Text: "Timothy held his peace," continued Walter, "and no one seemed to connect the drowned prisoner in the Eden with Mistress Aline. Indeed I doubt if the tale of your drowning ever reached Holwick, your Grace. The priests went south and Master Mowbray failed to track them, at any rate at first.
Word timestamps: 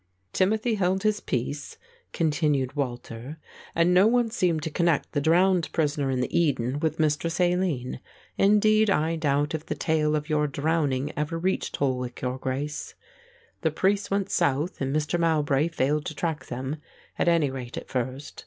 "Timothy 0.33 0.73
held 0.73 1.03
his 1.03 1.19
peace," 1.19 1.77
continued 2.11 2.75
Walter, 2.75 3.37
"and 3.75 3.93
no 3.93 4.07
one 4.07 4.31
seemed 4.31 4.63
to 4.63 4.71
connect 4.71 5.11
the 5.11 5.21
drowned 5.21 5.71
prisoner 5.73 6.09
in 6.09 6.21
the 6.21 6.35
Eden 6.35 6.79
with 6.79 6.99
Mistress 6.99 7.39
Aline. 7.39 7.99
Indeed 8.35 8.89
I 8.89 9.15
doubt 9.15 9.53
if 9.53 9.67
the 9.67 9.75
tale 9.75 10.15
of 10.15 10.27
your 10.27 10.47
drowning 10.47 11.13
ever 11.15 11.37
reached 11.37 11.75
Holwick, 11.77 12.19
your 12.19 12.39
Grace. 12.39 12.95
The 13.61 13.69
priests 13.69 14.09
went 14.09 14.31
south 14.31 14.81
and 14.81 14.91
Master 14.91 15.19
Mowbray 15.19 15.67
failed 15.67 16.07
to 16.07 16.15
track 16.15 16.47
them, 16.47 16.77
at 17.19 17.27
any 17.27 17.51
rate 17.51 17.77
at 17.77 17.87
first. 17.87 18.39